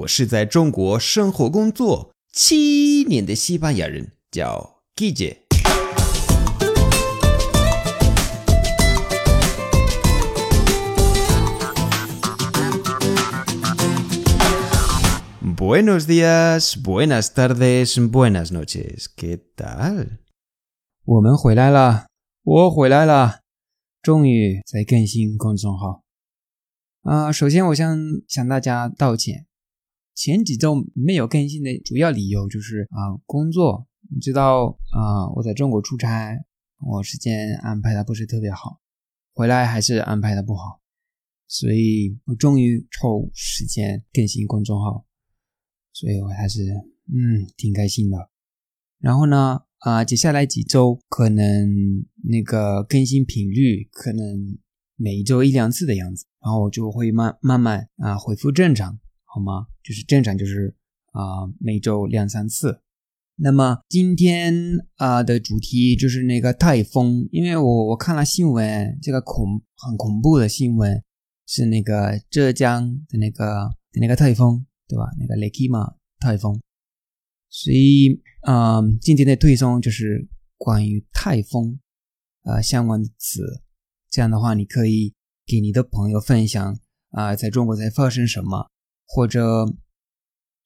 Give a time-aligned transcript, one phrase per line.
[0.00, 5.36] 我是在中国生活工作七年的西班牙人，叫 g i j e
[15.56, 19.06] Buenos días, buenas tardes, buenas noches.
[19.14, 20.18] ¿Qué tal?
[21.04, 22.06] 我们回来了，
[22.42, 23.40] 我回来了，
[24.00, 26.02] 终于在更新公众号。
[27.02, 27.98] 啊、首先我想
[28.28, 29.46] 向大家道歉，
[30.14, 36.36] 前几周没有更新的主要理由就是啊、工作，你知道啊、我在中国出差，
[36.80, 38.80] 我时间安排的不是特别好，
[39.32, 40.80] 回来还是安排的不好，
[41.46, 45.06] 所以我终于抽时间更新公众号，
[45.92, 46.62] 所以我还是
[47.06, 48.30] 嗯挺开心的。
[48.98, 54.58] 然后呢，啊、接下来几周可能那个更新频率可能
[54.96, 58.98] 每一周一两次的样子，然后我就会慢慢慢啊、恢复正常，
[59.32, 59.66] 好吗？
[59.82, 60.74] 就是正常就是
[61.12, 62.80] 啊、每周两三次。
[63.36, 64.54] 那么今天
[64.96, 71.02] 啊、的主题就是那个台风，因为我我看了新闻，这个恐很恐怖的新闻
[71.46, 75.04] 是那个浙江的那个那个台风，对吧？
[75.18, 76.60] 那个雷克玛台风。
[77.48, 81.80] 所以，嗯，今天的推送就是关于台风，
[82.42, 83.62] 呃，相关的词。
[84.10, 85.14] 这样的话，你可以
[85.46, 86.78] 给你的朋友分享
[87.10, 88.68] 啊、在中国在发生什么，
[89.12, 89.66] 或者，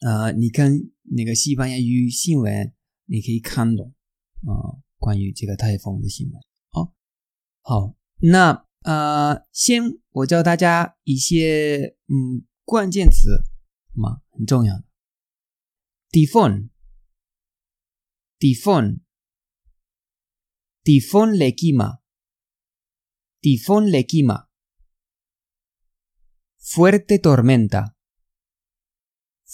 [0.00, 3.94] 呃，你跟那个西班牙语新闻，你可以看懂
[4.40, 6.42] 啊、关于这个台风的新闻。
[6.70, 6.92] 好，
[7.60, 13.44] 好，那呃，先我教大家一些嗯关键词，
[13.94, 14.22] 好吗？
[14.30, 14.84] 很重要的。
[16.10, 16.70] tifón,
[18.40, 19.04] tifón,
[20.82, 22.02] tifón le quima,
[23.40, 24.50] tifón le quima,
[26.58, 27.94] fuerte tormenta,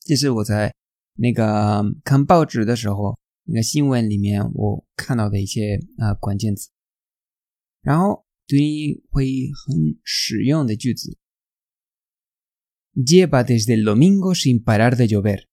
[0.00, 0.74] 这是我在
[1.14, 6.70] 那个看报纸的时候，那个新闻里面我看到的一些啊、呃关键词，
[7.82, 11.18] 然后对你会很实用的句子。
[12.94, 15.46] Lleva desde el domingo sin parar de llover.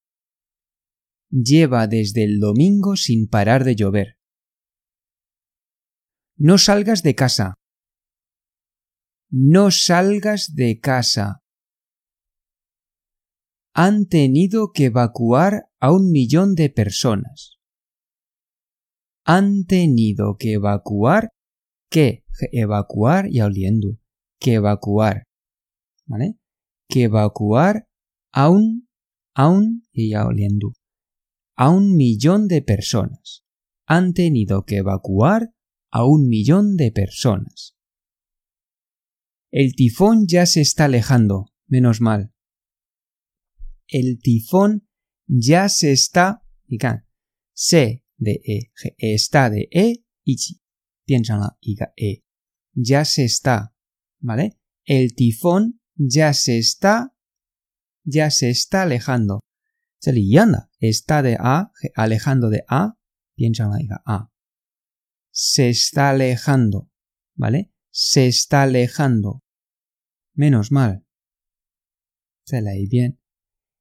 [1.30, 4.16] Lleva desde el domingo sin parar de llover.
[6.36, 7.54] No salgas de casa.
[9.30, 11.40] No salgas de casa.
[13.74, 17.58] Han tenido que evacuar a un millón de personas.
[19.24, 21.28] Han tenido que evacuar.
[21.90, 22.24] ¿Qué?
[22.50, 23.98] Evacuar y oliendo.
[24.40, 25.24] Que evacuar.
[26.06, 26.34] ¿Vale?
[26.88, 27.86] Que evacuar
[28.32, 28.88] a un.
[29.34, 29.82] A un.
[29.92, 30.72] Y oliendo
[31.60, 33.44] a un millón de personas.
[33.84, 35.54] Han tenido que evacuar
[35.90, 37.76] a un millón de personas.
[39.50, 42.32] El tifón ya se está alejando, menos mal.
[43.86, 44.88] El tifón
[45.26, 46.42] ya se está,
[47.52, 50.62] se de e, e, está de e, ichi,
[51.06, 52.24] e,
[52.72, 53.76] ya se está,
[54.18, 54.58] ¿vale?
[54.86, 57.14] El tifón ya se está,
[58.02, 59.40] ya se está alejando.
[59.99, 62.95] 这里一样的，está de a alejando de a
[63.35, 66.89] 变成了一个 a。Se está alejando,
[67.35, 67.71] ¿vale?
[67.91, 69.41] Se está alejando.
[70.33, 71.03] Menos mal.
[72.45, 73.17] 再来一遍。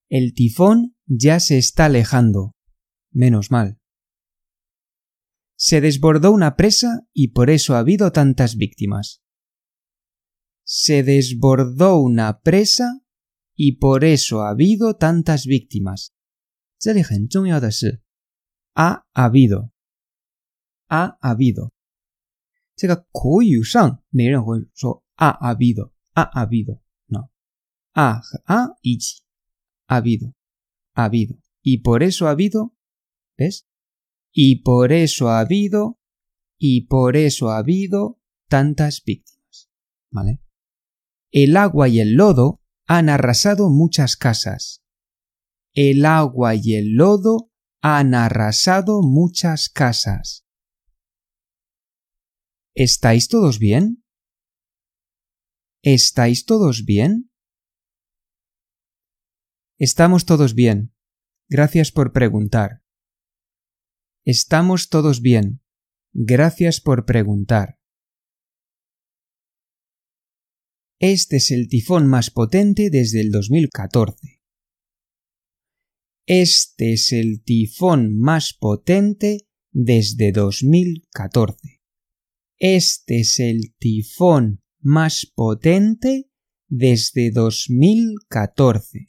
[0.08, 2.54] El tifón ya se está alejando.
[3.10, 3.78] Menos mal.
[5.56, 9.22] Se desbordó una presa y por eso ha habido tantas víctimas.
[10.64, 13.02] Se desbordó una presa
[13.58, 16.10] y por eso ha habido tantas víctimas.
[16.78, 18.02] 这里很重要的是
[18.74, 19.70] ha habido
[20.88, 21.72] ha habido。
[22.76, 27.30] 这个口语上没人会说 ha habido ha habido no
[27.92, 29.22] ha 和 ha 一起
[29.86, 30.34] ha habido
[30.94, 32.74] ha habido y por eso ha habido
[33.36, 33.66] ¿ves?
[34.32, 35.98] y por eso ha habido
[36.58, 39.70] y por eso ha habido tantas víctimas
[40.10, 40.40] ¿vale?
[41.30, 42.57] el agua y el lodo
[42.91, 44.83] han arrasado muchas casas
[45.73, 47.51] el agua y el lodo
[47.81, 50.43] han arrasado muchas casas
[52.75, 54.05] ¿Estáis todos bien?
[55.83, 57.29] ¿Estáis todos bien?
[59.77, 60.93] Estamos todos bien.
[61.49, 62.83] Gracias por preguntar.
[64.23, 65.61] Estamos todos bien.
[66.13, 67.78] Gracias por preguntar.
[71.01, 74.41] Este es el tifón más potente desde el 2014.
[76.25, 81.81] Este es el tifón más potente desde 2014.
[82.57, 86.29] Este es el tifón más potente
[86.67, 89.07] desde 2014.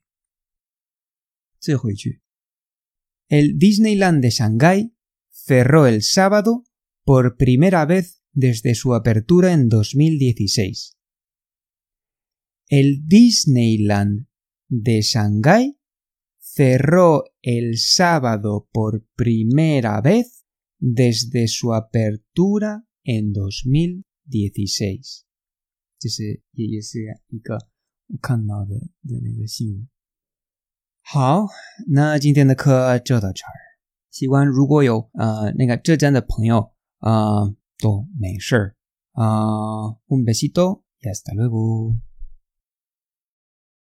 [3.29, 4.95] El Disneyland de Shanghái
[5.29, 6.63] cerró el sábado
[7.05, 11.00] por primera vez desde su apertura en 2016
[12.70, 14.26] El Disneyland
[14.68, 15.78] de Shanghái
[16.40, 20.46] cerró el sábado por primera vez
[20.80, 25.24] desde su apertura en 2016，
[26.00, 27.58] 这是也也是一个
[28.08, 29.88] 我看到的的那个新闻。
[31.02, 31.46] 好，
[31.88, 33.54] 那今天的课就到这儿。
[34.10, 38.76] 希望如果有呃那个浙江的朋友啊、呃、都没事儿
[39.12, 41.96] 啊、呃，un besito y hasta luego。